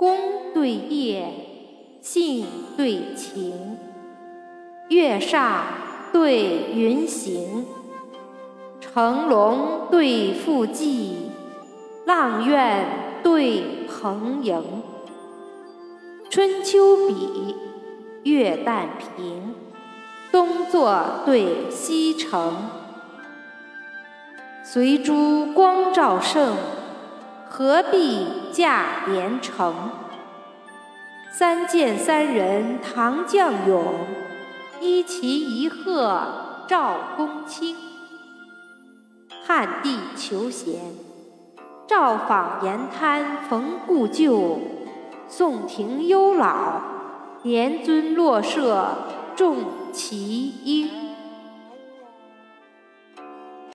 [0.00, 0.16] 宫
[0.54, 1.28] 对夜，
[2.00, 3.76] 信对情，
[4.88, 5.62] 月上
[6.10, 7.66] 对云行，
[8.80, 11.30] 乘龙对复骑，
[12.06, 12.86] 阆苑
[13.22, 14.62] 对蓬瀛。
[16.30, 17.54] 春秋比，
[18.22, 18.86] 月旦
[19.18, 19.54] 平，
[20.32, 22.54] 东坐对西城。
[24.64, 26.56] 随珠光照盛，
[27.52, 29.74] 何必驾连城？
[31.32, 33.84] 三箭三人唐将勇，
[34.80, 36.22] 一骑一鹤
[36.68, 37.74] 赵公卿。
[39.44, 40.76] 汉帝求贤，
[41.88, 44.60] 赵访沿滩逢故旧。
[45.26, 46.80] 宋廷幽老，
[47.42, 48.94] 年尊落舍
[49.34, 49.56] 众
[49.92, 50.79] 齐英。